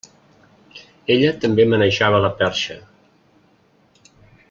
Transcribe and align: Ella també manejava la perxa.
Ella 1.17 1.33
també 1.45 1.67
manejava 1.73 2.23
la 2.25 2.33
perxa. 2.43 2.79